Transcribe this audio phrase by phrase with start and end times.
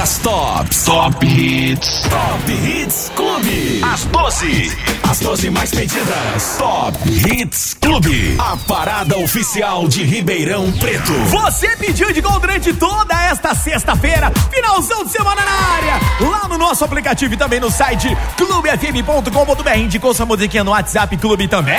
[0.00, 0.84] das tops.
[0.84, 2.08] Top Hits.
[2.08, 3.84] Top Hits Clube.
[3.84, 4.99] As 12.
[5.10, 6.56] As 12 mais pedidas.
[6.56, 8.36] Top Hits Clube.
[8.38, 11.12] A parada oficial de Ribeirão Preto.
[11.30, 14.30] Você pediu de gol durante toda esta sexta-feira.
[14.54, 16.00] Finalzão de semana na área.
[16.20, 19.78] Lá no nosso aplicativo e também no site clubefm.com.br.
[19.78, 21.74] Indicou sua musiquinha no WhatsApp Clube também.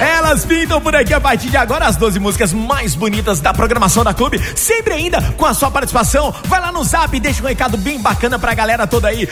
[0.00, 4.02] Elas pintam por aqui a partir de agora as 12 músicas mais bonitas da programação
[4.02, 4.40] da Clube.
[4.56, 6.34] Sempre ainda com a sua participação.
[6.44, 9.28] Vai lá no zap e deixa um recado bem bacana pra galera toda aí.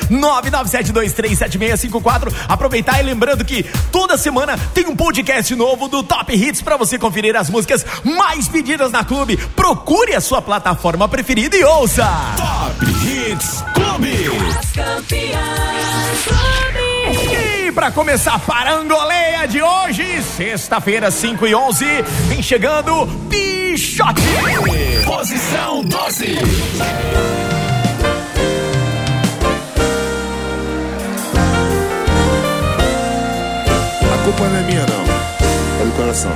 [2.05, 2.33] 997237654.
[2.49, 6.99] Aproveitar e lembrando que toda semana tem um podcast novo do Top Hits pra você
[6.99, 9.37] conferir as músicas mais pedidas na Clube.
[9.37, 12.07] Procure a sua plataforma preferida e ouça.
[12.37, 14.31] Top Hits Clube.
[14.59, 15.95] As campeãs.
[17.67, 21.85] E pra começar a parangoleia de hoje, sexta-feira, 5 e 11,
[22.29, 24.23] vem chegando Pichote.
[25.07, 27.54] Posição 12.
[34.25, 35.83] Culpa não é minha, não.
[35.83, 36.33] É do coração.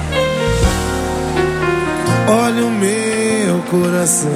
[2.28, 4.30] Olha o meu coração.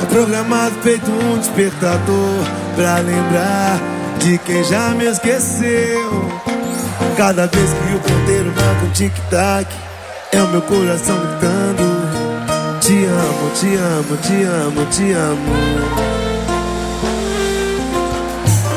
[0.00, 2.44] Tá programado feito um despertador
[2.76, 3.80] pra lembrar
[4.20, 6.30] de quem já me esqueceu.
[7.16, 9.66] Cada vez que o ponteiro marca um tic-tac,
[10.32, 16.05] é o meu coração gritando: Te amo, te amo, te amo, te amo.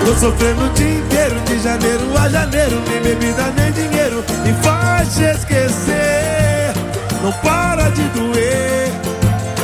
[0.09, 2.81] Tô sofrendo o dia inteiro, de janeiro a janeiro.
[2.89, 6.73] Nem bebida, nem dinheiro me faz te esquecer.
[7.21, 8.91] Não para de doer.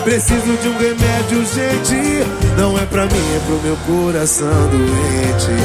[0.04, 2.28] Preciso de um remédio urgente.
[2.60, 5.64] Não é pra mim, é pro meu coração doente.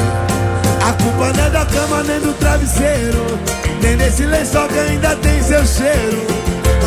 [0.82, 3.38] A culpa não é da cama, nem do travesseiro.
[3.82, 6.26] Nem desse lençol que ainda tem seu cheiro.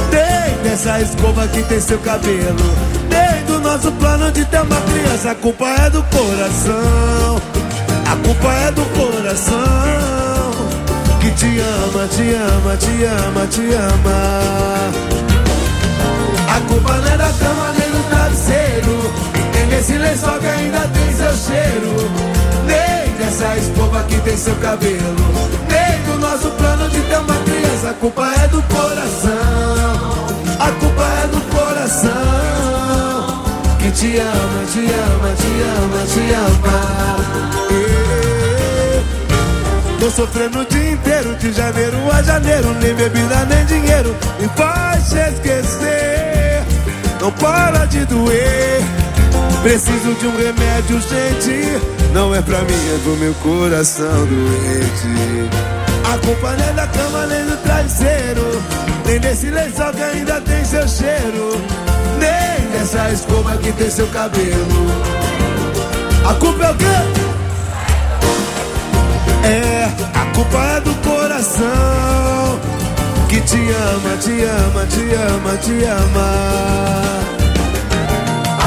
[0.09, 2.73] Nem dessa escova que tem seu cabelo.
[3.08, 5.30] Nem do nosso plano de ter uma criança.
[5.30, 7.42] A culpa é do coração.
[8.14, 9.56] A culpa é do coração
[11.20, 14.92] que te ama, te ama, te ama, te ama.
[16.48, 19.11] A culpa não é da cama nem do travesseiro,
[19.55, 22.11] nem desse lençol que ainda tem seu cheiro,
[22.67, 27.89] nem dessa escova que tem seu cabelo, nem do nosso plano de ter uma criança.
[27.89, 30.27] A culpa é do coração,
[30.60, 32.14] a culpa é do coração
[33.80, 35.48] que te ama, te ama, te
[35.82, 37.92] ama, te ama.
[40.03, 42.73] Tô sofrendo o dia inteiro, de janeiro a janeiro.
[42.81, 46.61] Nem bebida, nem dinheiro me faz te esquecer.
[47.21, 48.81] Não para de doer.
[49.61, 51.81] Preciso de um remédio urgente.
[52.11, 55.49] Não é pra mim, é pro meu coração doente.
[56.13, 58.61] A culpa é da cama, nem do travesseiro.
[59.05, 61.61] Nem desse lençol que ainda tem seu cheiro.
[62.19, 64.86] Nem dessa escova que tem seu cabelo.
[66.30, 67.33] A culpa é o quê?
[69.43, 72.59] É, a culpa é do coração
[73.27, 76.30] que te ama, te ama, te ama, te ama.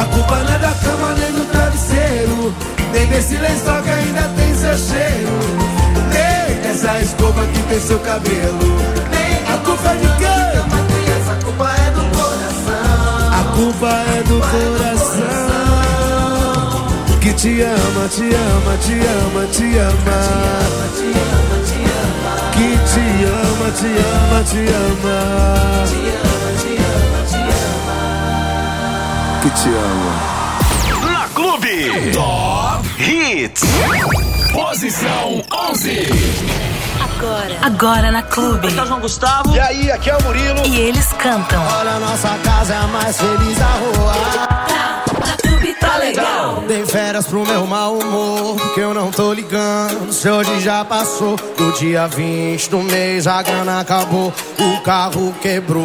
[0.00, 2.54] A culpa não é da cama nem do travesseiro,
[2.92, 5.38] nem desse lençol que ainda tem seu cheiro,
[6.12, 8.76] nem dessa escova que tem seu cabelo.
[9.10, 10.46] Nem a culpa é de quem?
[11.28, 13.30] A culpa é do coração.
[13.32, 14.95] A culpa é do coração
[17.26, 20.18] que te ama, te ama, te ama, te ama.
[20.94, 22.32] Te ama, te ama.
[22.52, 25.18] Que te ama, te ama, te ama.
[25.90, 27.98] Te ama, te ama, te ama.
[29.42, 30.12] Que te ama.
[31.10, 31.76] Na Clube.
[32.12, 33.62] Top Hits.
[34.52, 36.08] Posição 11.
[37.00, 37.56] Agora.
[37.62, 38.68] Agora na Clube.
[39.52, 40.64] E aí, aqui é o Murilo.
[40.64, 41.60] E eles cantam.
[41.80, 44.45] Olha, nossa casa é a mais feliz da rua.
[45.98, 46.64] Legal.
[46.66, 50.12] Dei férias pro meu mau humor, que eu não tô ligando.
[50.12, 55.84] Se hoje já passou, do dia 20 do mês a grana acabou, o carro quebrou.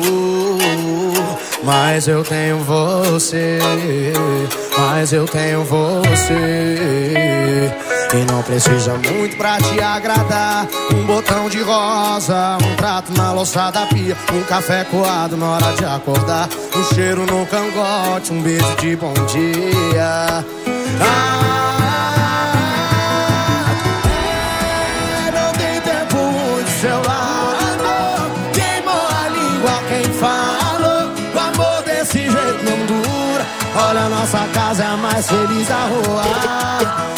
[1.64, 3.60] Mas eu tenho você,
[4.78, 7.72] mas eu tenho você.
[8.14, 10.68] E não precisa muito pra te agradar.
[10.94, 15.74] Um botão de rosa, um prato na louça da pia, um café coado na hora
[15.74, 20.44] de acordar, um cheiro no cangote, um beijo de bom dia.
[21.00, 21.42] Ah,
[25.28, 28.32] é, não tem tempo de seu lado.
[28.52, 31.14] Queimou a língua quem falou.
[31.34, 33.46] O amor desse jeito não dura.
[33.74, 37.11] Olha, nossa casa é a mais feliz da.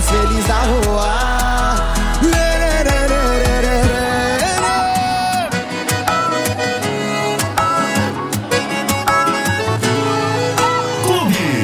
[0.00, 1.10] mais feliz da rua.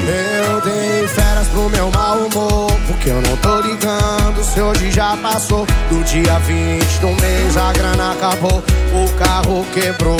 [0.09, 1.07] Eu dei
[1.51, 5.67] pro meu mau humor, porque eu não tô ligando se hoje já passou.
[5.89, 8.63] Do dia 20 do mês a grana acabou,
[8.93, 10.17] o carro quebrou.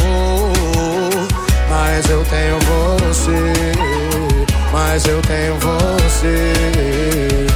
[1.69, 3.53] Mas eu tenho você,
[4.73, 7.56] mas eu tenho você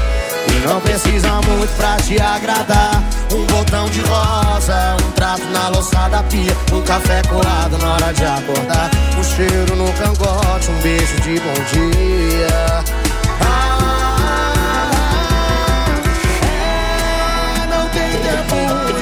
[0.66, 3.02] não precisa muito pra te agradar
[3.32, 8.12] Um botão de rosa Um trato na louça da pia Um café colado na hora
[8.12, 12.84] de acordar Um cheiro no cangote Um beijo de bom dia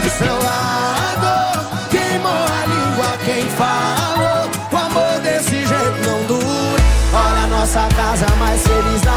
[0.01, 1.89] do seu lado.
[1.91, 4.51] Queimou a língua quem falou.
[4.73, 6.83] O amor desse jeito não dura.
[7.13, 9.08] Olha a nossa casa mais feliz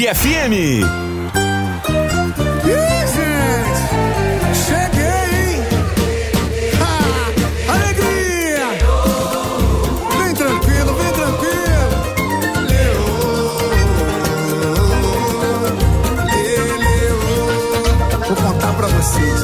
[0.00, 0.80] Clube FM.
[4.54, 5.60] Cheguei?
[6.80, 7.28] Ah,
[7.74, 8.68] alegria!
[10.18, 11.92] Vem tranquilo, vem tranquilo.
[18.26, 19.40] Vou contar pra vocês.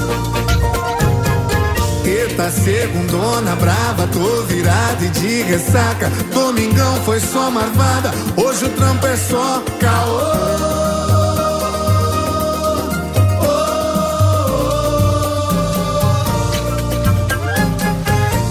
[2.06, 3.95] Eita, segundona brava,
[5.20, 6.10] de ressaca.
[6.32, 10.66] Domingão foi só marvada, hoje o trampo é só caô.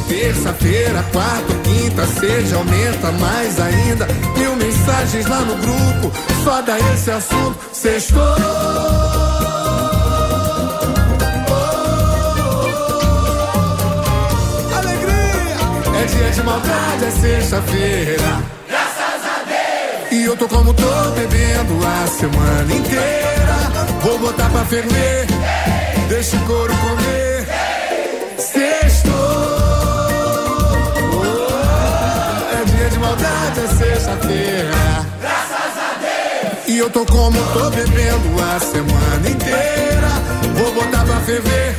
[0.08, 4.08] Terça-feira, quarta, quinta, seja aumenta mais ainda.
[4.38, 6.12] Mil mensagens lá no grupo,
[6.44, 7.58] só dá esse assunto.
[7.72, 9.15] Sextou.
[16.06, 18.44] É dia de maldade, é sexta-feira.
[18.70, 20.12] Graças a Deus!
[20.12, 20.84] E eu tô como tô
[21.16, 23.56] bebendo a semana inteira.
[24.04, 25.26] Vou botar pra ferver,
[26.08, 27.48] deixa o couro comer.
[28.38, 29.12] Sextou.
[32.54, 35.06] É dia de maldade, é sexta-feira.
[35.20, 36.68] Graças a Deus!
[36.68, 40.10] E eu tô como tô bebendo a semana inteira.
[40.54, 41.76] Vou botar pra ferver,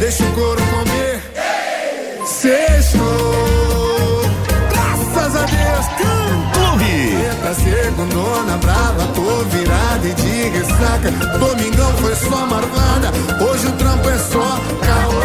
[0.00, 1.22] deixa o couro comer.
[2.26, 2.77] Sextou.
[4.70, 5.86] Graças a Deus.
[6.52, 6.84] Clube.
[6.84, 11.10] Eita, segundona brava, tô virada e de ressaca.
[11.38, 13.12] Domingão foi só marvada,
[13.44, 15.22] hoje o trampo é só caô.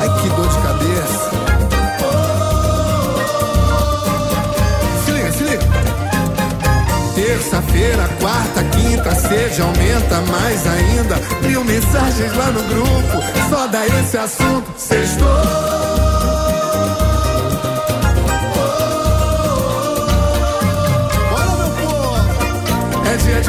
[0.00, 1.32] Ai, que dor de cabeça.
[7.14, 11.16] Terça-feira, quarta, quinta, seja aumenta mais ainda.
[11.46, 14.72] Mil mensagens lá no grupo, só dá esse assunto.
[14.76, 15.81] Sextou.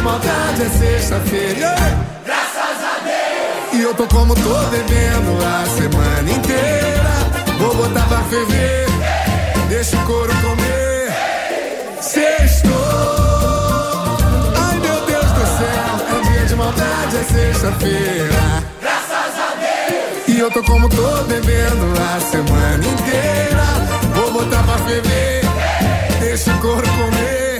[0.04, 1.76] Maldade, é sexta-feira.
[2.26, 3.74] Graças a Deus!
[3.74, 7.14] E eu tô como tô bebendo a semana inteira.
[7.58, 8.86] Vou botar pra ferver,
[9.70, 11.12] deixa o couro comer.
[12.02, 12.72] Sextou!
[14.58, 18.64] Ai meu Deus do céu, é dia de maldade, é sexta-feira.
[18.82, 20.28] Graças a Deus!
[20.28, 23.64] E eu tô como tô bebendo a semana inteira.
[24.16, 25.42] Vou botar pra ferver,
[26.20, 27.53] deixa o couro comer.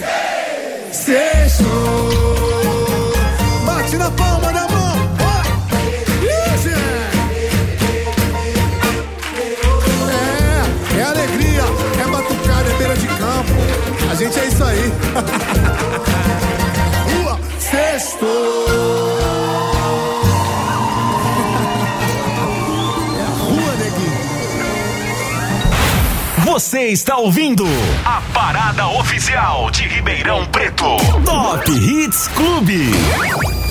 [26.74, 27.64] Você está ouvindo
[28.04, 30.98] a parada oficial de Ribeirão Preto.
[31.24, 32.90] Top Hits Clube.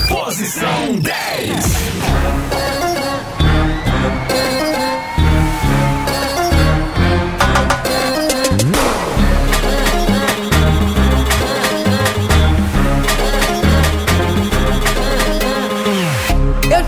[0.08, 1.82] Posição 10.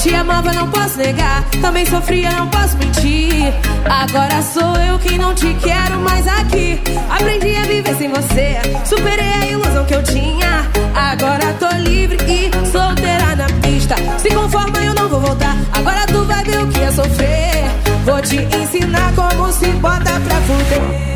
[0.05, 1.43] Te amava, não posso negar.
[1.63, 3.51] Também sofria, não posso mentir.
[3.89, 6.79] Agora sou eu quem não te quero mais aqui.
[7.09, 8.59] Aprendi a viver sem você.
[8.85, 10.71] Superei a ilusão que eu tinha.
[10.95, 13.95] Agora tô livre e solteira na pista.
[14.19, 15.57] Se conforma, eu não vou voltar.
[15.73, 17.65] Agora tu vai ver o que é sofrer.
[18.05, 21.14] Vou te ensinar como se bota pra fuder.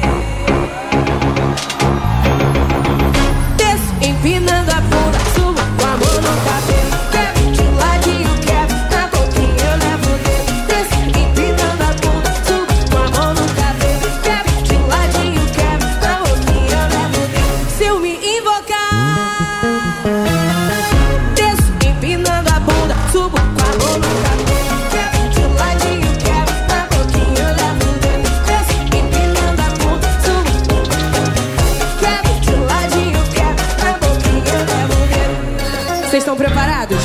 [36.19, 36.99] Vocês estão preparados?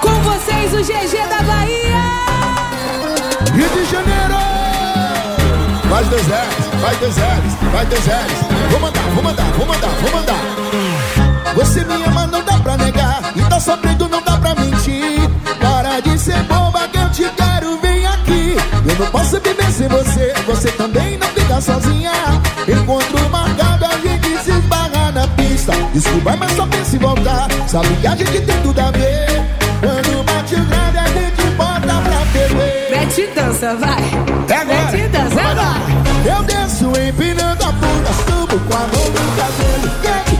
[0.00, 2.04] Com vocês, o GG da Bahia!
[3.52, 4.36] Rio de Janeiro!
[5.90, 8.04] Vai dois R's, vai dois R's, vai dois.
[8.70, 11.54] Vou mandar, vou mandar, vou mandar, vou mandar.
[11.56, 13.32] Você me ama, não dá pra negar.
[13.34, 15.28] E tá sofrendo, não dá pra mentir.
[15.60, 18.56] Para de ser boba que eu te quero, vem aqui.
[18.88, 22.12] Eu não posso viver sem você, você também não fica sozinha.
[22.68, 24.27] Encontro marcado, a gente
[25.68, 25.88] na pista.
[25.92, 27.48] Desculpa, mas só pensa em voltar.
[27.66, 29.26] Sabe que a gente tem tudo a ver.
[29.80, 32.90] Quando bate o grande, a gente bota pra ferver.
[32.90, 34.02] Mete dança, vai!
[34.48, 34.92] É agora.
[34.92, 35.78] Mete dança, agora!
[36.24, 40.37] Eu desço empinando a bunda, subo com a mão no cabelo.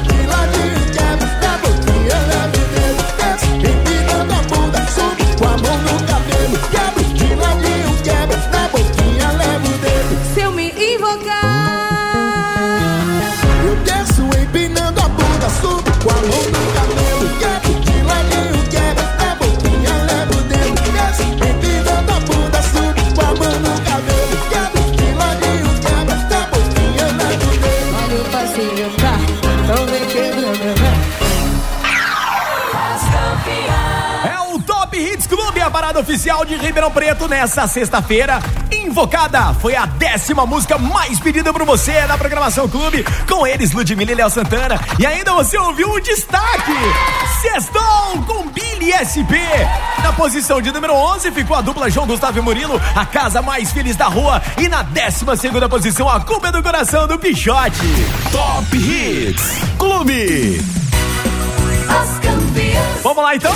[35.98, 38.40] Oficial de Ribeirão Preto nessa sexta-feira.
[38.70, 44.12] Invocada foi a décima música mais pedida por você na programação Clube, com eles Ludmilla
[44.12, 44.80] e Léo Santana.
[44.98, 46.72] E ainda você ouviu um destaque:
[47.42, 49.34] Sextou com Billy SP.
[50.02, 53.72] Na posição de número 11 ficou a dupla João Gustavo e Murilo, a casa mais
[53.72, 54.40] feliz da rua.
[54.56, 57.78] E na décima segunda posição, a culpa é do coração do Pichote.
[58.30, 60.64] Top Hits Clube.
[63.02, 63.52] Vamos lá então?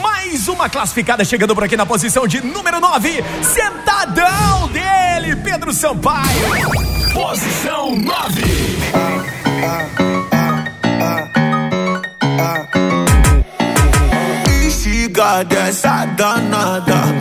[0.00, 3.22] Mais uma classificada chegando por aqui na posição de número 9.
[3.42, 6.70] Sentadão dele, Pedro Sampaio.
[7.12, 8.42] Posição 9.
[14.46, 17.11] Bexiga dessa danada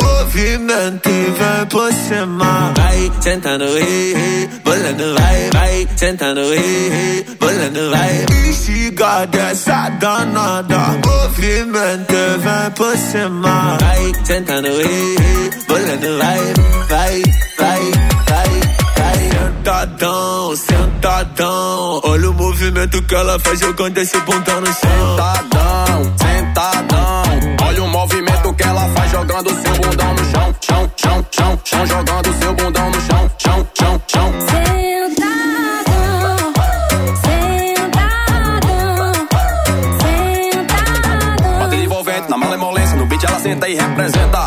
[0.41, 8.25] Movimento e vem por cima Vai sentando, ei Bolando, vai, vai Sentando, ei Bolando, vai
[8.25, 16.53] Bexiga dessa danada Movimento e vem por cima Vai sentando, ei Bolando, vai,
[16.89, 17.21] vai,
[17.59, 17.91] vai,
[18.27, 25.17] vai Sentadão, sentadão Olha o movimento que ela faz jogando esse bundão no chão.
[25.17, 27.30] Sentadão, sentadão.
[28.51, 32.53] O que ela faz jogando seu bundão no chão, chão, chão, chão, chão, jogando seu
[32.53, 34.33] bundão no chão, chão, chão, chão.
[34.41, 35.93] Sentadão,
[37.23, 38.67] sentadão,
[40.01, 41.59] sentadão.
[41.59, 44.40] Bota envolvente na malemolência, no beat ela senta e representa.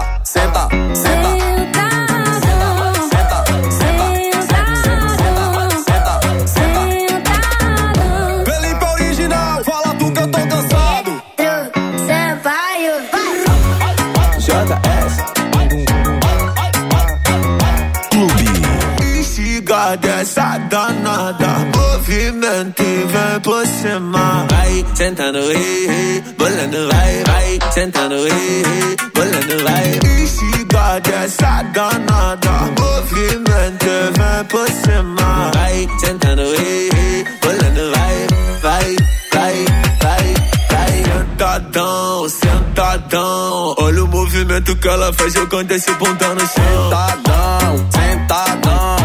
[19.74, 24.46] Bexiga dessa danada Movimento e vem por cima.
[24.48, 29.98] Vai sentando, ei Bolando, vai, vai Sentando, ei Bolando, vai.
[30.00, 35.50] Bexiga dessa danada Movimento e vem por cima.
[35.54, 38.26] Vai sentando, ei Bolando, vai,
[38.62, 38.96] vai,
[39.32, 39.64] vai,
[40.00, 40.34] vai,
[40.70, 41.04] vai.
[41.04, 43.74] Sentadão, sentadão.
[43.78, 46.90] Olha o movimento que ela faz jogando esse bundão no chão.
[46.90, 49.03] Sentadão, sentadão.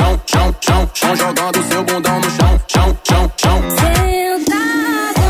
[0.00, 3.62] Chão, chão, chão, chão, jogando seu bundão no chão, chão, chão, chão.
[3.70, 5.22] Sentadão,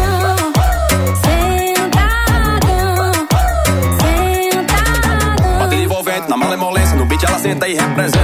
[1.24, 2.68] sentadão,
[4.00, 5.58] sentadão.
[5.58, 8.19] Bota envolvente na malemolência, no beat ela senta e representa.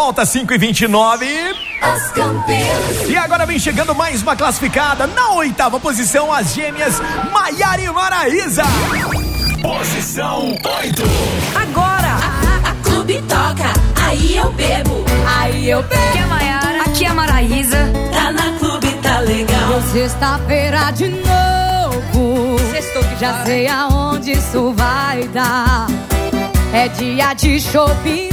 [0.00, 1.26] Volta, 5 e 29
[1.82, 3.06] As campeãs.
[3.06, 5.06] E agora vem chegando mais uma classificada.
[5.06, 6.94] Na oitava posição, as gêmeas
[7.30, 8.62] Maiara e Maraísa.
[9.60, 11.02] Posição 8.
[11.54, 13.70] Agora, A, a clube toca,
[14.06, 15.04] aí eu bebo.
[15.38, 16.00] aí eu pego.
[16.08, 16.82] Aqui é a Maiara.
[16.82, 17.92] Aqui é a Maraísa.
[18.10, 19.82] Tá na clube, tá legal.
[19.92, 22.58] Sexta-feira de novo.
[22.72, 25.88] Sextou que Já sei aonde isso vai dar.
[26.72, 28.29] É dia de shopping.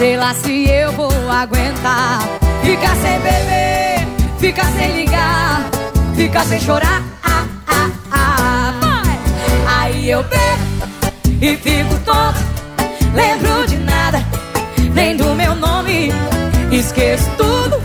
[0.00, 2.20] Sei lá se eu vou aguentar.
[2.64, 5.70] Ficar sem beber, ficar sem ligar,
[6.16, 7.02] ficar sem chorar.
[7.22, 9.02] Ah, ah, ah.
[9.78, 12.40] Aí eu bebo e fico tonto.
[13.12, 14.24] Lembro de nada,
[14.94, 16.10] nem do meu nome.
[16.72, 17.78] Esqueço tudo,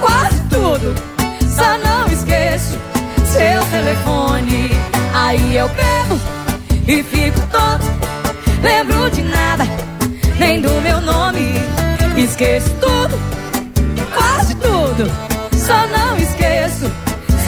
[0.00, 0.94] quase tudo.
[1.52, 2.78] Só não esqueço
[3.26, 4.70] seu telefone.
[5.12, 6.20] Aí eu bebo
[6.86, 7.86] e fico tonto.
[8.62, 9.64] Lembro de nada,
[10.44, 11.54] nem do meu nome.
[12.16, 13.18] Esqueço tudo,
[14.14, 15.10] quase tudo.
[15.56, 16.86] Só não esqueço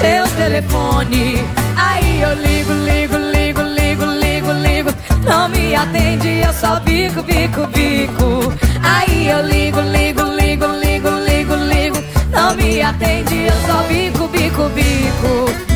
[0.01, 1.37] seu telefone.
[1.77, 4.91] Aí eu ligo, ligo, ligo, ligo, ligo, ligo.
[5.25, 8.53] Não me atende, eu só bico, bico, bico.
[8.83, 11.99] Aí eu ligo, ligo, ligo, ligo, ligo, ligo.
[12.31, 15.76] Não me atende, eu só bico, bico, bico.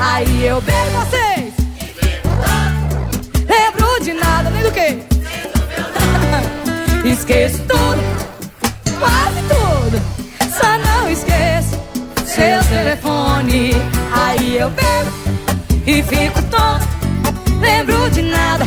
[0.00, 1.54] Aí eu bebo vocês.
[3.48, 5.02] Lembro de nada, nem do que.
[7.08, 8.02] Esqueço tudo,
[8.98, 10.00] quase tudo.
[10.50, 11.80] Só não esqueço
[12.24, 13.72] seu telefone.
[14.12, 15.10] Aí eu bebo
[15.86, 16.88] e fico tonto.
[17.60, 18.64] Lembro de nada,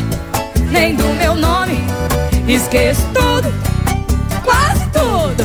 [0.71, 1.83] nem do meu nome.
[2.47, 3.67] Esqueço tudo
[4.47, 5.43] quase tudo.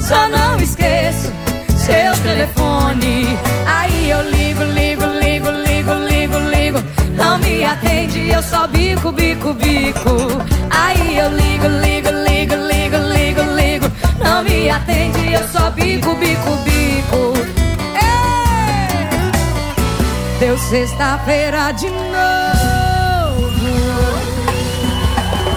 [0.00, 1.32] Só não esqueço
[1.76, 3.36] seu telefone.
[3.66, 3.83] Aí
[4.14, 6.78] eu ligo, ligo, ligo, ligo, ligo, ligo.
[7.16, 10.10] Não me atende, eu só bico, bico, bico.
[10.70, 13.86] Aí eu ligo, ligo, ligo, ligo, ligo, ligo.
[14.22, 17.32] Não me atende, eu só bico, bico, bico.
[17.94, 19.30] Ei!
[20.38, 23.50] Deu sexta-feira de novo.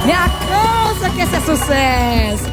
[0.05, 2.45] Me alcança que esse é sucesso.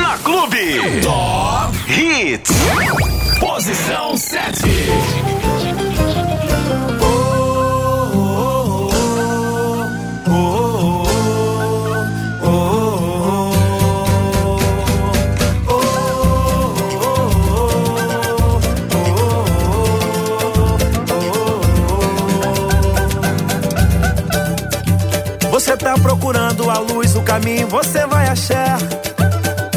[0.00, 1.00] Na Clube.
[1.02, 3.21] Top Hits.
[3.42, 4.62] Posição 7.
[25.50, 28.78] Você tá procurando a luz, o caminho, você vai achar.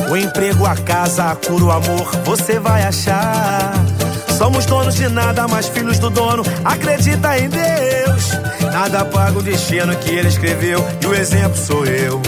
[0.10, 3.74] O emprego, a casa, a cura, o amor, você vai achar.
[4.38, 8.32] Somos donos de nada, mas filhos do dono, acredita em Deus.
[8.72, 12.22] Nada paga o destino que ele escreveu, e o exemplo sou eu.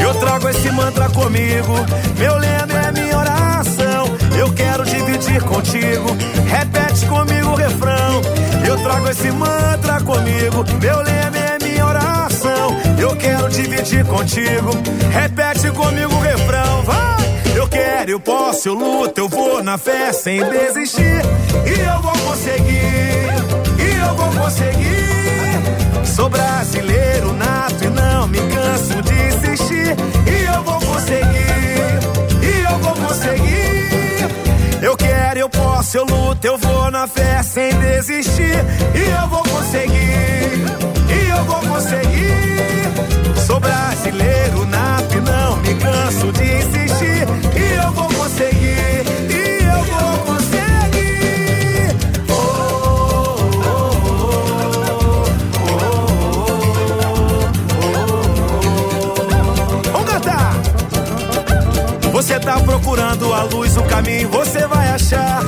[0.00, 1.74] Eu trago esse mantra comigo,
[2.18, 4.06] meu lema é minha oração.
[4.36, 8.20] Eu quero dividir contigo, repete comigo o refrão.
[8.66, 12.03] Eu trago esse mantra comigo, meu lema é minha oração.
[12.98, 14.70] Eu quero dividir contigo,
[15.12, 17.24] repete comigo o refrão, vai.
[17.54, 21.22] Eu quero, eu posso, eu luto, eu vou na fé sem desistir.
[21.66, 23.28] E eu vou conseguir,
[23.78, 26.04] e eu vou conseguir.
[26.04, 29.96] Sou brasileiro nato e não me canso de insistir.
[30.26, 31.98] E eu vou conseguir,
[32.42, 34.28] e eu vou conseguir.
[34.82, 34.96] Eu
[35.34, 38.64] quero, eu posso, eu luto, eu vou na fé sem desistir.
[38.94, 40.64] E eu vou conseguir,
[41.10, 43.40] e eu vou conseguir.
[43.46, 47.26] Sou brasileiro nato e não me canso de insistir.
[47.56, 50.33] E eu vou conseguir, e eu vou conseguir.
[62.24, 65.42] Você tá procurando a luz, o caminho, você vai achar.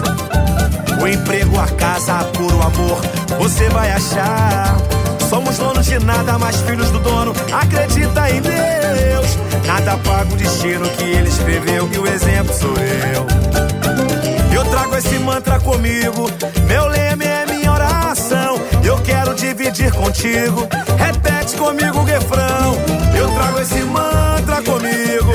[1.01, 3.01] O emprego, a casa, a o amor,
[3.39, 4.77] você vai achar.
[5.27, 7.33] Somos donos de nada, mais filhos do dono.
[7.51, 9.39] Acredita em Deus.
[9.67, 13.27] Nada paga o destino que ele escreveu, que o exemplo sou eu.
[14.55, 16.31] Eu trago esse mantra comigo,
[16.69, 18.61] meu leme é minha oração.
[18.85, 22.77] Eu quero dividir contigo, repete comigo o refrão.
[23.17, 25.33] Eu trago esse mantra comigo,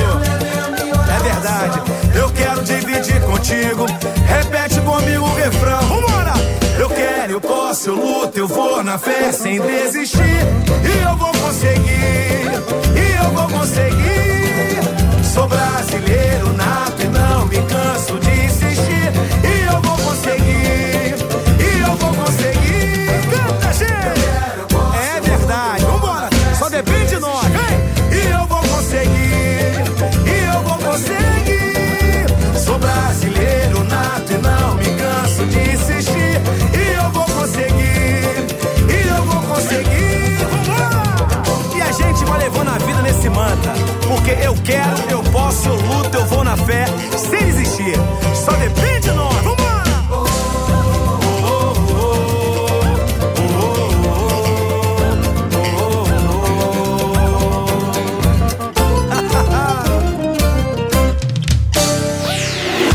[2.92, 3.86] dividir contigo,
[4.28, 5.80] repete comigo o refrão.
[5.82, 6.34] Vambora!
[6.78, 10.20] Eu quero, eu posso, eu luto, eu vou na fé sem desistir.
[10.20, 12.52] E eu vou conseguir,
[12.96, 15.24] e eu vou conseguir.
[15.34, 18.91] Sou brasileiro nato e não me canso de insistir.
[44.44, 46.86] Eu quero, eu posso, eu luto, eu vou na fé,
[47.18, 47.96] sem desistir.
[48.34, 49.36] Só depende de nós.
[49.44, 49.82] Vambora!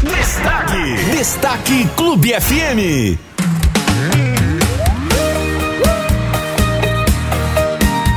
[0.02, 3.18] Destaque, Destaque Clube FM.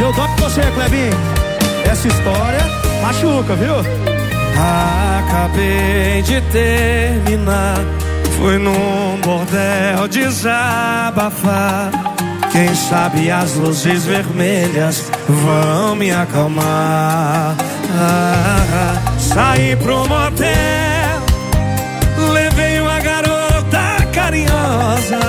[0.01, 1.13] Eu pra você, Clebinho.
[1.85, 3.75] Essa história machuca, viu?
[5.19, 7.77] Acabei de terminar.
[8.37, 11.91] Fui num bordel desabafar.
[12.51, 17.55] Quem sabe as luzes vermelhas vão me acalmar.
[17.91, 21.21] Ah, saí pro motel,
[22.33, 25.19] levei uma garota carinhosa.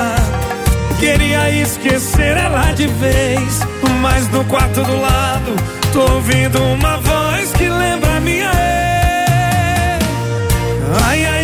[0.98, 3.60] Queria esquecer ela de vez,
[4.00, 10.04] mas no quarto do lado tô ouvindo uma voz que lembra minha ex.
[11.04, 11.39] Ai, ai,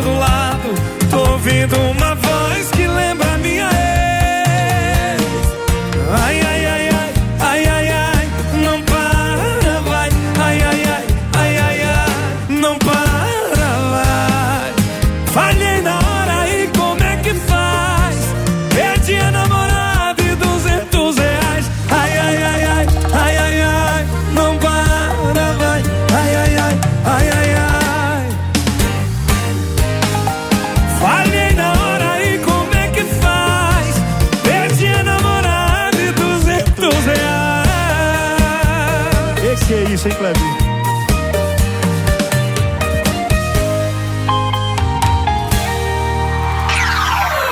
[0.00, 0.68] do lado
[1.10, 2.09] tô ouvindo uma
[40.00, 40.56] isso, hein, Clebinho?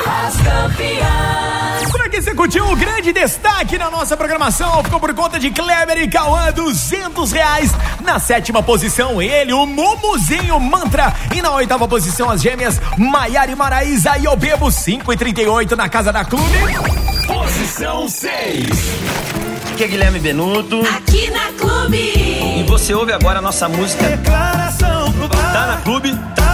[0.06, 1.94] As campeãs.
[2.06, 4.82] Aqui você curtiu o grande destaque na nossa programação.
[4.82, 7.70] Ficou por conta de Kleber e Cauã, 200 reais.
[8.02, 11.14] Na sétima posição, ele, o Mumuzinho Mantra.
[11.34, 15.76] E na oitava posição, as gêmeas Maiara e Maraísa e eu bebo 5 e 38
[15.76, 16.58] na casa da clube.
[17.26, 18.68] Posição 6.
[19.78, 20.80] Aqui é Guilherme Benuto.
[20.80, 22.37] Aqui na Clube.
[22.78, 24.02] Você ouve agora a nossa música.
[24.04, 25.52] Declaração pro bar.
[25.52, 26.14] Tá na Clube?
[26.34, 26.48] Tá.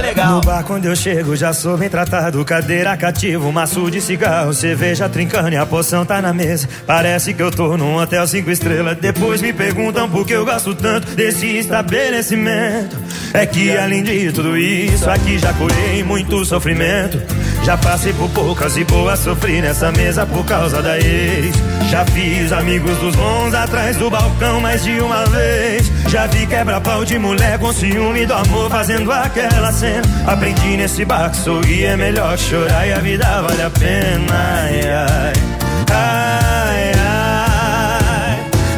[0.00, 0.34] Legal.
[0.34, 2.44] No bar quando eu chego já sou bem tratado.
[2.44, 6.68] Cadeira cativa, um maço de cigarro Cerveja trincando e a poção tá na mesa.
[6.86, 8.96] Parece que eu tô num hotel cinco estrelas.
[8.98, 12.96] Depois me perguntam por que eu gosto tanto Desse estabelecimento.
[13.32, 17.18] É que além de tudo isso Aqui já curei muito sofrimento
[17.66, 21.52] Já passei por poucas e boas Sofri nessa mesa por causa da ex.
[21.90, 25.90] Já fiz amigos dos bons Atrás do balcão mais de uma vez.
[26.08, 30.04] Já vi quebra-pau de mulher Com ciúme do amor fazendo aquela cena.
[30.28, 34.62] Aprendi nesse bar que sorrir é melhor chorar E a vida vale a pena.
[34.62, 35.32] Ai, ai,
[35.90, 36.92] ai,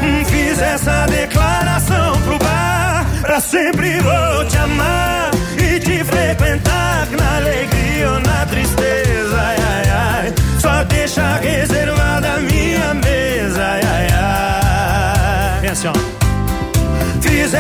[0.00, 0.24] ai.
[0.24, 3.77] Fiz essa declaração pro bar Pra sempre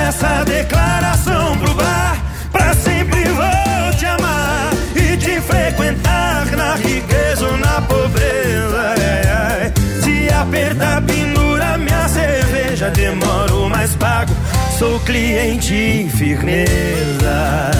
[0.08, 2.16] essa declaração pro bar.
[2.50, 8.94] Pra sempre vou te amar e te frequentar na riqueza ou na pobreza.
[8.96, 9.72] Ai, ai.
[10.02, 12.90] Se apertar, pendura minha cerveja.
[12.90, 14.32] Demoro, mas pago.
[14.78, 17.70] Sou cliente firmeza.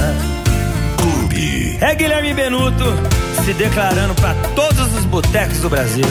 [0.98, 1.78] Clube.
[1.80, 2.84] É Guilherme Benuto
[3.44, 6.04] se declarando pra todos os botecos do Brasil.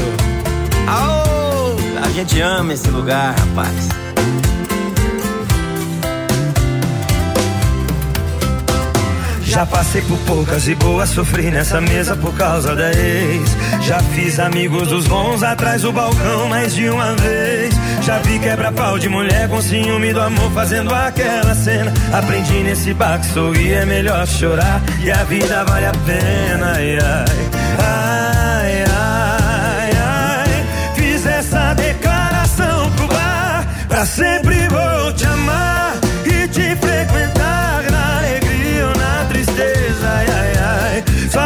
[0.88, 4.08] Aô, a gente ama esse lugar, rapaz.
[9.48, 13.50] Já passei por poucas e boas, sofri nessa mesa por causa da ex.
[13.82, 17.74] Já fiz amigos dos bons atrás do balcão mais de uma vez.
[18.02, 21.94] Já vi quebra-pau de mulher com ciúme do amor fazendo aquela cena.
[22.12, 26.74] Aprendi nesse bar que sorrir é melhor chorar e a vida vale a pena.
[26.76, 30.94] Ai, ai, ai, ai, ai.
[30.94, 35.77] Fiz essa declaração pro bar, pra sempre vou te amar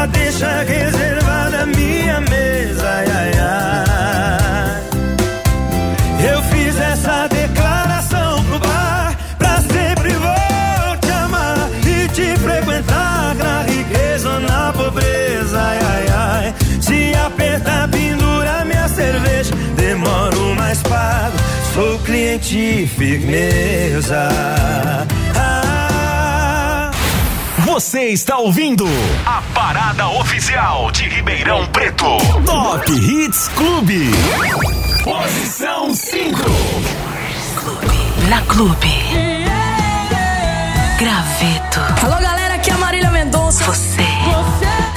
[0.01, 0.07] ai.
[0.07, 2.87] Deixa reservada minha mesa.
[2.87, 4.81] Ai, ai, ai.
[6.31, 13.63] Eu fiz essa declaração pro bar, pra sempre vou te amar e te frequentar na
[13.63, 15.59] riqueza ou na pobreza.
[15.59, 16.53] Ai, ai, ai.
[16.81, 19.53] Se apertar, pendura minha cerveja.
[19.75, 21.37] Demoro, mais pago.
[21.73, 24.29] Sou cliente firmeza.
[25.35, 25.80] Ah.
[27.71, 28.85] Você está ouvindo
[29.25, 32.17] a parada oficial de Ribeirão Preto.
[32.45, 34.11] Top Hits Clube.
[35.05, 36.37] Posição 5.
[38.27, 38.93] Na Clube.
[40.99, 42.05] Graveto.
[42.05, 43.63] Alô, galera, aqui é a Marília Mendonça.
[43.63, 44.05] Você.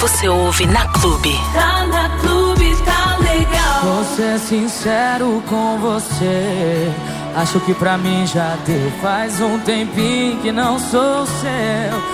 [0.01, 1.33] Você ouve na Clube.
[1.53, 3.83] Tá na clube, tá legal.
[3.85, 6.93] Vou ser sincero com você.
[7.37, 8.91] Acho que pra mim já deu.
[9.01, 12.14] Faz um tempinho que não sou seu.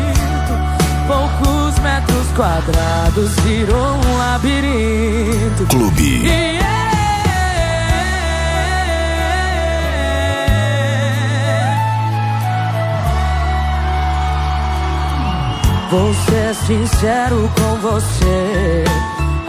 [2.41, 5.63] Quadrados virou um labirinto.
[5.69, 6.25] Clube.
[6.25, 6.59] E
[15.91, 18.85] Vou ser sincero com você.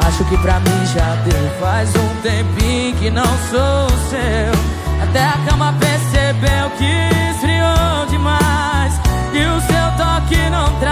[0.07, 1.51] Acho que pra mim já deu.
[1.61, 5.03] Faz um tempinho que não sou seu.
[5.03, 9.01] Até a cama percebeu que esfriou demais.
[9.33, 10.92] E o seu toque não traz.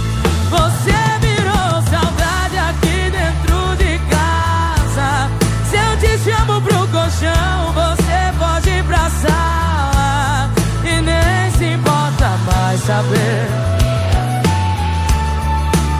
[12.91, 13.47] Saber.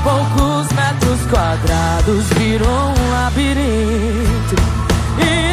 [0.04, 4.56] Poucos metros quadrados virou um labirinto.
[5.20, 5.52] E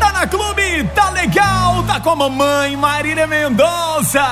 [0.00, 4.26] Tá na clube, tá legal, tá com a mamãe Marília Mendonça.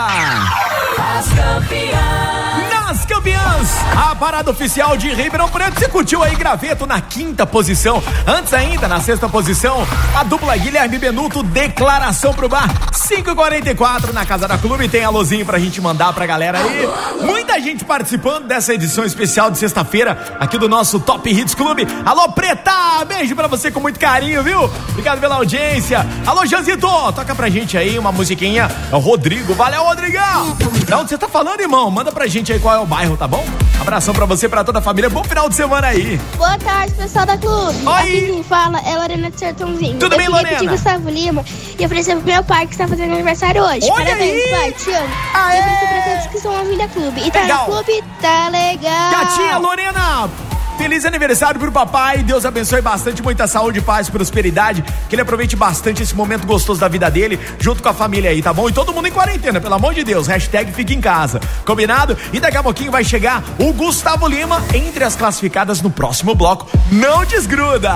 [1.18, 2.75] As campeãs.
[3.06, 5.78] Campeãs, a parada oficial de Ribeirão Preto.
[5.78, 8.02] Você curtiu aí Graveto na quinta posição.
[8.26, 12.68] Antes ainda, na sexta posição, a dupla Guilherme Benuto, declaração pro bar.
[12.92, 14.88] 5h44 na Casa da Clube.
[14.88, 16.88] Tem alôzinho pra gente mandar pra galera aí.
[17.20, 21.86] Muita gente participando dessa edição especial de sexta-feira aqui do nosso Top Hits Clube.
[22.04, 23.04] Alô, Preta!
[23.06, 24.64] Beijo pra você com muito carinho, viu?
[24.90, 26.06] Obrigado pela audiência.
[26.26, 26.88] Alô, Janzito!
[27.12, 28.70] Toca pra gente aí uma musiquinha.
[28.90, 29.54] É o Rodrigo.
[29.54, 30.56] Valeu, Rodrigão!
[30.88, 31.90] Da onde você tá falando, irmão?
[31.90, 33.44] Manda pra gente aí qual é o o bairro, tá bom?
[33.78, 35.10] Abração pra você, pra toda a família.
[35.10, 36.16] Bom final de semana aí.
[36.38, 37.76] Boa tarde, pessoal da clube.
[37.86, 37.92] Oi.
[37.92, 39.98] Aqui quem fala é Lorena de Sertãozinho.
[39.98, 40.56] Tudo eu bem, Lorena?
[40.56, 41.44] pedir Gustavo Lima
[41.78, 43.86] e oferecer pro meu pai que está fazendo aniversário hoje.
[43.90, 44.50] Olha Parabéns, aí.
[44.50, 45.08] pai, te amo.
[45.34, 45.58] Aê.
[45.58, 47.20] E pra todos que estão ouvindo a clube.
[47.20, 47.58] E tá Legal.
[47.68, 49.10] no clube, tá legal.
[49.10, 50.30] Gatinha Lorena,
[50.76, 52.22] feliz aniversário pro papai.
[52.22, 54.84] Deus abençoe bastante, muita saúde, paz, prosperidade.
[55.08, 58.42] Que ele aproveite bastante esse momento gostoso da vida dele, junto com a família aí,
[58.42, 58.68] tá bom?
[58.68, 60.26] E todo mundo em quarentena, pelo amor de Deus.
[60.26, 61.40] Hashtag fica em casa.
[61.64, 62.16] Combinado?
[62.32, 66.68] E daqui a pouquinho vai chegar o Gustavo Lima entre as classificadas no próximo bloco.
[66.90, 67.94] Não desgruda!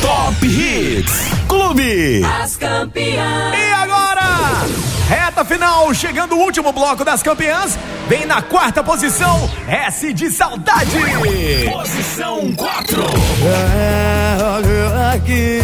[0.00, 2.22] Top Hits Clube.
[2.24, 3.54] As campeãs.
[3.54, 4.13] E agora?
[5.34, 7.76] Reta final, chegando o último bloco das campeãs.
[8.08, 10.96] Vem na quarta posição, S de saudade.
[11.72, 13.02] Posição 4.
[13.42, 15.58] É, olha aqui,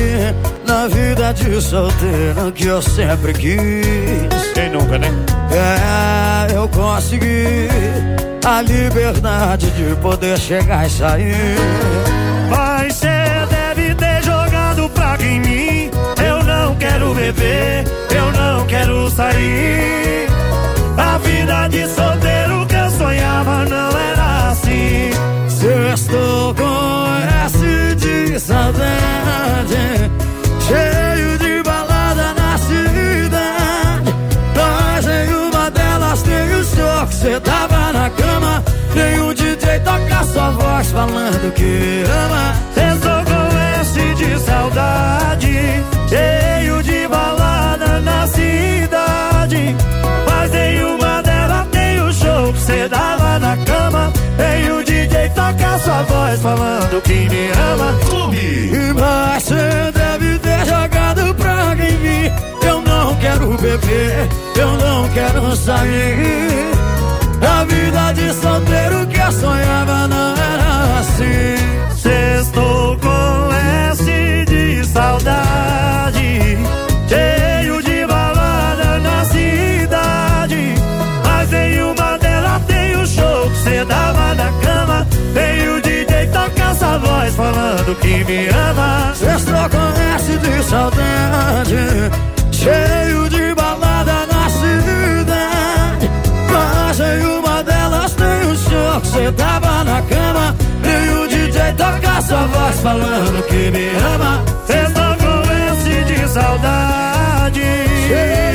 [0.66, 4.52] na vida de solteiro que eu sempre quis.
[4.54, 5.08] Quem nunca, né?
[5.52, 7.68] É, eu consegui
[8.44, 11.56] a liberdade de poder chegar e sair.
[17.38, 20.26] Eu não quero sair.
[20.96, 25.10] A vida de solteiro que eu sonhava não era assim.
[25.48, 27.06] Se eu estou com
[27.46, 30.10] S de saudade,
[30.66, 34.14] cheio de balada na cidade.
[34.56, 38.64] Mas nenhuma delas tem o show que cê tava na cama.
[38.94, 39.32] Nenhum
[39.84, 42.54] toca sua voz falando que ama.
[42.92, 45.84] Estou com S de saudade,
[50.40, 54.10] Mas nenhuma delas tem o show que cê dava na cama.
[54.38, 57.92] Tem o DJ toca sua voz falando que me ama.
[58.08, 58.70] Clube.
[58.98, 62.32] Mas cê deve ter jogado praga em mim.
[62.66, 66.72] Eu não quero beber, eu não quero sair.
[67.42, 71.98] A vida de solteiro que eu sonhava não era assim.
[71.98, 73.52] Sextou com
[73.90, 74.04] S
[74.48, 75.69] de saudade,
[86.98, 89.12] voz falando que me ama.
[89.12, 92.10] Estou com S de saudade,
[92.52, 96.10] cheio de balada na cidade.
[96.50, 100.54] Mas nenhuma delas tem o show que cê tava na cama.
[100.84, 104.42] E o DJ toca sua voz falando que me ama.
[104.66, 105.40] Sextou com
[105.72, 107.62] S de saudade,
[108.08, 108.49] Cheio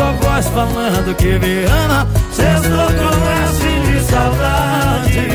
[0.00, 2.08] sua voz falando que me ama.
[2.32, 5.28] Sextou com S de saudade.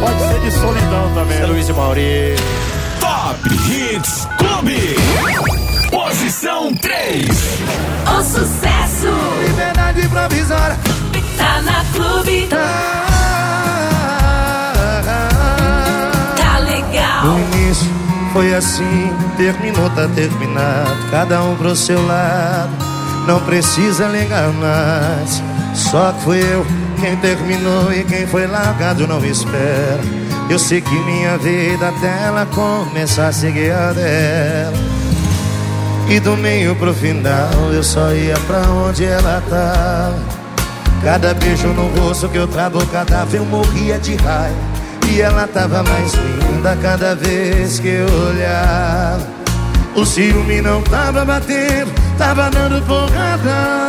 [0.00, 1.46] Pode ser de solidão também.
[1.46, 2.34] Luiz e Mauri.
[2.98, 4.96] Top Hits Clube.
[5.92, 7.28] Posição 3.
[7.28, 9.06] O sucesso
[9.46, 10.76] Liberdade provisória.
[11.36, 12.48] tá na clube.
[16.36, 17.24] Tá legal.
[17.24, 18.07] No início
[18.38, 21.10] foi assim, terminou, tá terminado.
[21.10, 22.70] Cada um pro seu lado,
[23.26, 25.42] não precisa ligar mais.
[25.74, 26.64] Só que fui eu
[27.00, 29.98] quem terminou e quem foi largado não espera.
[30.48, 34.78] Eu segui minha vida até ela começar a seguir a dela.
[36.08, 40.38] E do meio pro final eu só ia pra onde ela tava.
[41.02, 44.77] Cada beijo no rosto que eu travo, cada vez eu morria de raiva.
[45.10, 49.26] E ela tava mais linda cada vez que eu olhava.
[49.96, 53.88] O ciúme não tava batendo, tava dando porrada.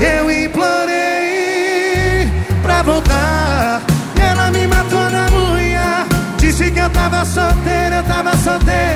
[0.00, 2.30] Eu implorei
[2.62, 3.82] pra voltar.
[4.16, 6.06] E ela me matou na unha.
[6.38, 8.89] Disse que eu tava solteira, eu tava solteira.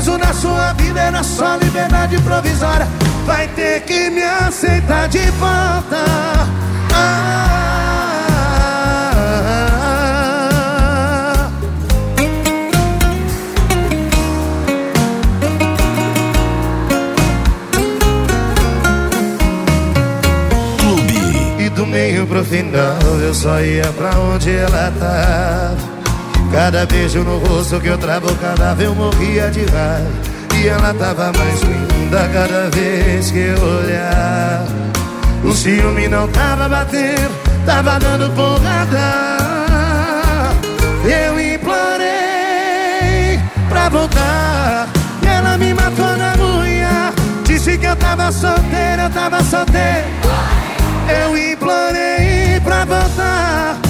[0.00, 2.88] Preso na sua vida, era só liberdade provisória.
[3.26, 5.98] Vai ter que me aceitar de volta.
[6.94, 7.50] Ah,
[21.58, 25.89] E do meio pro final eu só ia pra onde ela tava.
[26.52, 30.10] Cada beijo no rosto que eu travo, cada vez eu morria de raiva.
[30.56, 34.66] E ela tava mais linda cada vez que eu olhava.
[35.44, 37.30] O ciúme não tava batendo,
[37.64, 39.38] tava dando porrada.
[41.04, 44.88] Eu implorei pra voltar.
[45.22, 47.14] E ela me matou na unha.
[47.96, 50.08] tava solteiro, eu tava solteiro.
[51.08, 53.89] Eu implorei pra voltar.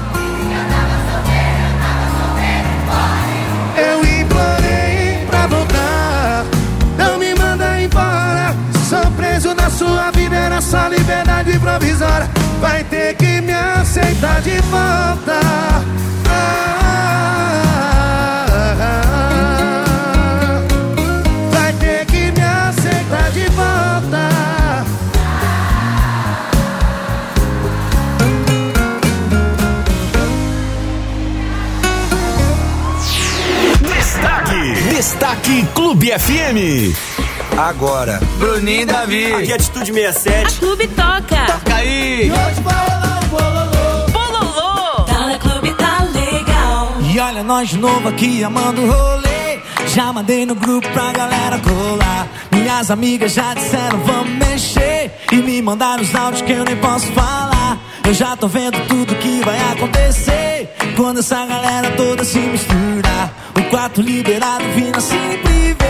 [9.41, 12.29] Preso na sua vida, era só liberdade provisória.
[12.59, 15.39] Vai ter que me aceitar de volta.
[16.29, 16.85] Ah,
[21.51, 24.29] vai ter que me aceitar de volta.
[33.81, 36.93] Destaque, Destaque Clube FM.
[37.61, 39.33] Agora, Bruninho e Davi.
[39.33, 40.57] Aqui é Atitude 67.
[40.57, 41.45] Clube toca.
[41.45, 42.31] Toca aí.
[44.11, 45.05] Bololô.
[45.05, 46.95] Tá na clube, tá legal.
[47.01, 49.59] E olha nós de novo aqui amando o rolê.
[49.93, 52.27] Já mandei no grupo pra galera colar.
[52.51, 55.11] Minhas amigas já disseram vamos mexer.
[55.31, 57.77] E me mandaram os áudios que eu nem posso falar.
[58.03, 60.73] Eu já tô vendo tudo que vai acontecer.
[60.95, 63.31] Quando essa galera toda se misturar.
[63.55, 65.80] O quarto liberado vindo sempre ver.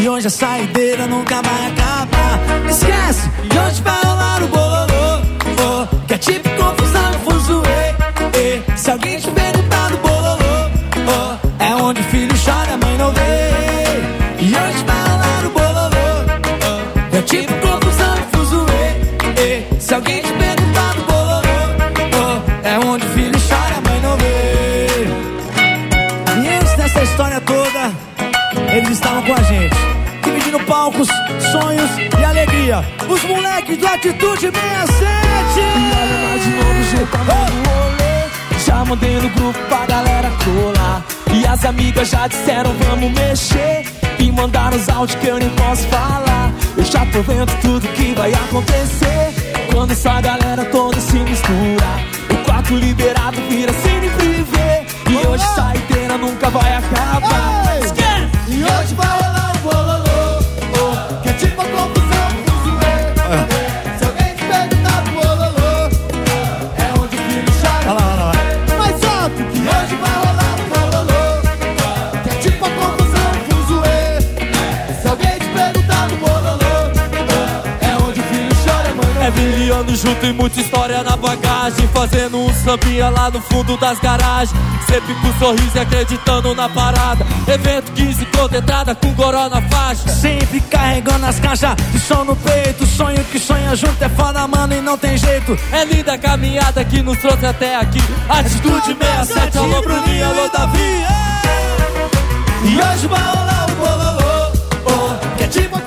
[0.00, 2.38] E hoje a saideira nunca vai acabar.
[2.70, 5.22] Esquece, e hoje vai rolar o bololô.
[5.60, 5.97] Oh,
[33.68, 35.60] moleques do Atitude 67.
[35.60, 38.64] E olha nós de novo, jeito amando o rolê.
[38.64, 41.04] Já mandei no grupo pra galera colar.
[41.32, 43.84] E as amigas já disseram vamos mexer.
[44.18, 46.52] E mandaram os áudios que eu nem posso falar.
[46.76, 49.34] Eu já tô vendo tudo que vai acontecer.
[49.72, 52.00] Quando essa galera toda se misturar.
[52.30, 54.86] O quarto liberado vira cine privê.
[55.10, 57.58] E hoje saideira nunca vai acabar.
[58.48, 59.17] E hoje vai
[79.78, 81.86] Anos junto e muita história na bagagem.
[81.94, 84.50] Fazendo um sambinha lá no fundo das garagens.
[84.88, 87.24] Sempre com sorriso e acreditando na parada.
[87.46, 90.08] Evento 15 contra entrada com goró na faixa.
[90.08, 92.84] Sempre carregando as caixas de som no peito.
[92.86, 95.56] Sonho que sonha junto é foda, mano, e não tem jeito.
[95.70, 98.02] É linda a caminhada que nos trouxe até aqui.
[98.28, 101.04] Atitude 67, alô Bruninho, alô Davi.
[102.64, 104.52] E hoje vai rolar o bololô.
[104.86, 105.78] Oh, que é tipo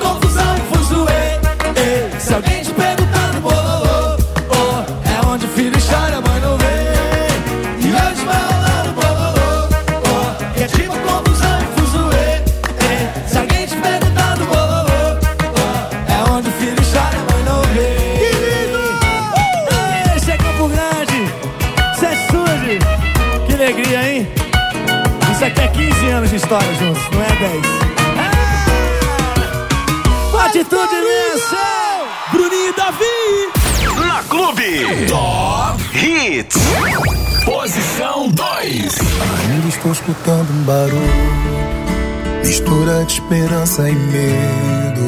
[26.42, 27.62] história juntos, não é 10.
[28.18, 28.46] Ah!
[30.46, 31.60] Atitude venceu!
[32.32, 33.50] Bruninho e Davi
[34.00, 35.06] Na Clube.
[35.08, 36.58] Top Hits.
[37.46, 39.00] Posição 2.
[39.50, 41.02] Ainda estou escutando um barulho,
[42.44, 45.08] mistura de esperança e medo.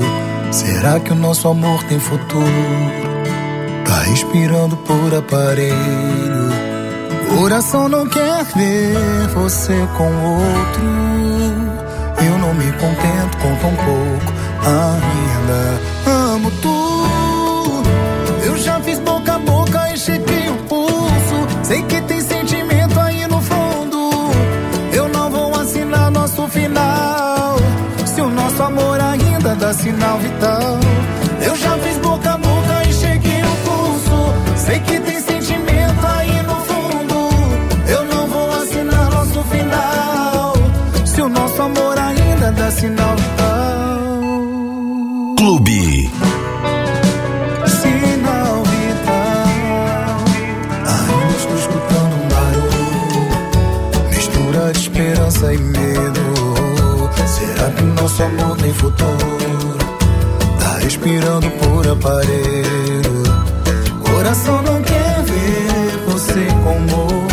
[0.52, 2.46] Será que o nosso amor tem futuro?
[3.86, 6.54] Tá respirando por aparelho.
[7.38, 11.13] Coração não quer ver você com outro.
[12.54, 15.82] Me contento com tão pouco ainda.
[16.06, 17.84] Amo tu.
[18.46, 21.48] Eu já fiz boca a boca e chequei o pulso.
[21.64, 24.10] Sei que tem sentimento aí no fundo.
[24.92, 27.58] Eu não vou assinar nosso final.
[28.06, 30.93] Se o nosso amor ainda dá sinal vital.
[55.44, 57.10] sem medo.
[57.26, 59.78] Será que o nosso amor tem futuro?
[60.60, 63.24] Tá respirando por aparelho.
[64.04, 67.33] Coração não quer ver você com amor.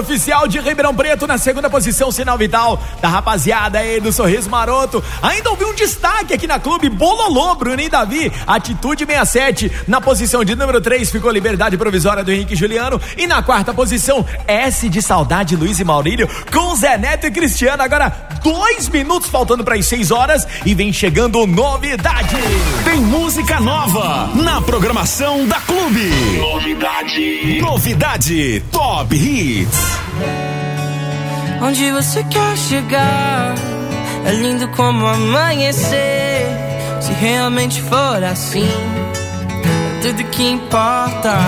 [0.00, 5.02] Oficial de Ribeirão Preto na segunda posição, sinal vital da rapaziada aí do Sorriso Maroto.
[5.22, 9.72] Ainda ouvi um destaque aqui na clube, Bololô, Bruninho e Davi, Atitude 67.
[9.86, 13.00] Na posição de número 3 ficou Liberdade Provisória do Henrique Juliano.
[13.16, 17.82] E na quarta posição, S de Saudade, Luiz e Maurílio, com Zé Neto e Cristiano.
[17.82, 18.10] Agora,
[18.42, 22.36] dois minutos faltando para as 6 horas e vem chegando novidade.
[22.84, 26.10] Tem música nova na programação da Clube.
[26.38, 27.60] Novidade.
[27.60, 29.85] Novidade Top Hits.
[31.62, 33.54] Onde você quer chegar?
[34.24, 36.46] É lindo como amanhecer.
[37.00, 41.38] Se realmente for assim, é tudo que importa.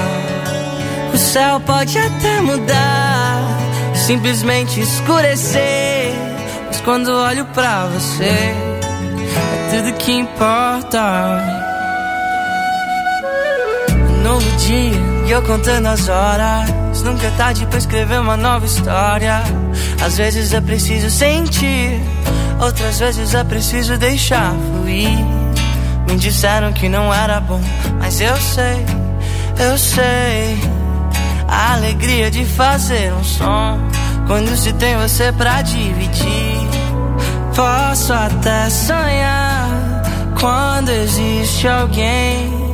[1.13, 3.59] O céu pode até mudar,
[3.95, 6.13] simplesmente escurecer.
[6.67, 11.43] Mas quando olho pra você, é tudo que importa.
[14.11, 17.03] Um novo dia e eu contando as horas.
[17.03, 19.43] Nunca é tarde pra escrever uma nova história.
[20.03, 22.01] Às vezes é preciso sentir,
[22.61, 25.19] outras vezes é preciso deixar fluir.
[26.09, 27.61] Me disseram que não era bom,
[27.99, 28.87] mas eu sei,
[29.59, 30.59] eu sei.
[31.47, 33.79] A alegria de fazer um som
[34.27, 36.69] quando se tem você pra dividir.
[37.55, 39.69] Posso até sonhar
[40.39, 42.68] quando existe alguém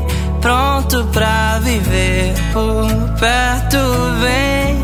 [0.44, 2.86] pronto pra viver por
[3.18, 3.78] perto.
[4.20, 4.78] Vem,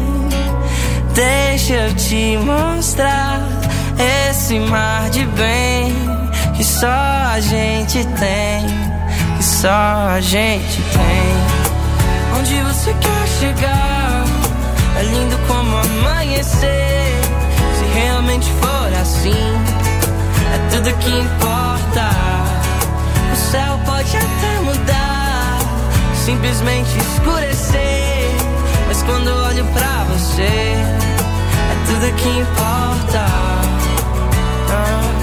[1.15, 3.43] deixa eu te mostrar
[4.31, 5.95] esse mar de bem
[6.57, 8.67] que só a gente tem,
[9.37, 12.39] que só a gente tem.
[12.39, 14.25] Onde você quer chegar?
[14.99, 17.21] É lindo como amanhecer.
[17.79, 19.53] Se realmente for assim,
[20.55, 22.11] é tudo que importa.
[23.31, 24.60] O céu pode até
[26.31, 28.31] simplesmente escurecer.
[28.87, 33.27] Mas quando olho pra você, é tudo que importa.
[34.71, 35.20] Ah,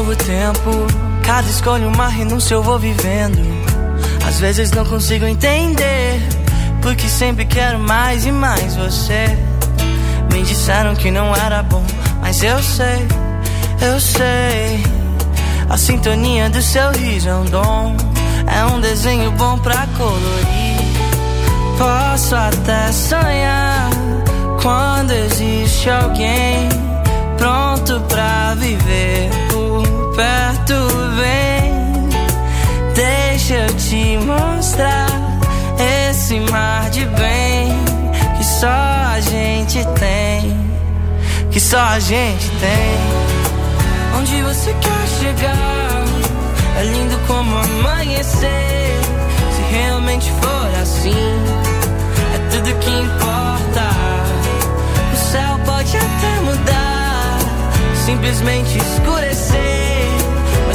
[0.00, 0.70] novo tempo.
[1.22, 3.38] Cada escolha, uma renúncia eu vou vivendo.
[4.26, 6.18] Às vezes não consigo entender.
[6.80, 9.36] Porque sempre quero mais e mais você.
[10.32, 11.84] Me disseram que não era bom,
[12.22, 13.06] mas eu sei,
[13.82, 14.82] eu sei.
[15.68, 17.96] A sintonia do seu riso é um dom,
[18.46, 20.80] é um desenho bom pra colorir.
[21.76, 23.90] Posso até sonhar
[24.62, 26.68] quando existe alguém
[27.36, 29.49] pronto pra viver
[30.20, 30.74] perto.
[31.16, 32.08] Vem,
[32.94, 35.08] deixa eu te mostrar
[36.10, 37.68] esse mar de bem
[38.36, 40.70] que só a gente tem,
[41.50, 44.18] que só a gente tem.
[44.18, 46.04] Onde você quer chegar?
[46.78, 49.00] É lindo como amanhecer.
[49.54, 51.14] Se realmente for assim,
[52.34, 53.84] é tudo que importa.
[55.12, 57.38] O céu pode até mudar,
[58.04, 59.79] simplesmente escurecer.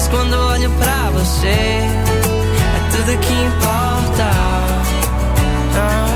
[0.09, 4.31] Quando olho pra você, é tudo que importa.
[5.77, 6.07] Ah,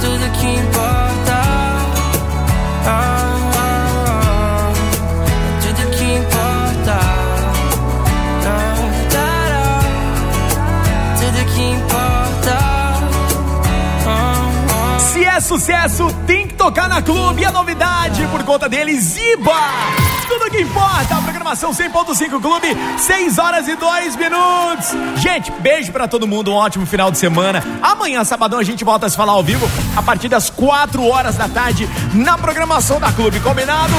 [0.00, 1.36] tudo que importa.
[2.86, 4.72] Ah, ah,
[5.60, 6.98] tudo que importa.
[15.12, 17.42] Se é sucesso, tem que tocar na clube.
[17.42, 20.07] E a novidade por conta deles, Ziba!
[20.28, 22.68] Tudo que importa, a programação 100.5 Clube,
[22.98, 24.88] 6 horas e 2 minutos.
[25.16, 27.64] Gente, beijo pra todo mundo, um ótimo final de semana.
[27.82, 31.36] Amanhã, sabadão, a gente volta a se falar ao vivo a partir das 4 horas
[31.36, 33.94] da tarde na programação da Clube, combinado?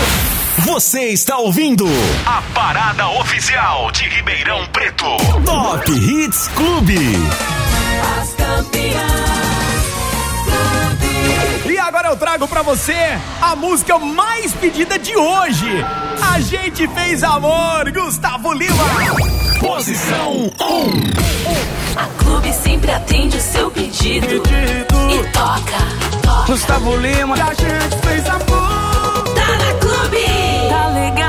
[0.60, 1.86] Você está ouvindo
[2.26, 5.06] a parada oficial de Ribeirão Preto.
[5.46, 7.00] Top Hits Clube.
[8.20, 9.49] As campeãs.
[11.70, 12.96] E agora eu trago para você
[13.40, 15.86] a música mais pedida de hoje.
[16.34, 18.84] A gente fez amor, Gustavo Lima.
[19.60, 20.52] Posição 1.
[21.96, 24.26] A clube sempre atende o seu pedido.
[24.26, 25.12] pedido.
[25.12, 25.78] E toca,
[26.24, 26.52] toca.
[26.52, 27.36] Gustavo Lima.
[27.36, 29.24] A gente fez amor.
[29.36, 30.26] Tá na clube.
[30.70, 31.29] Tá legal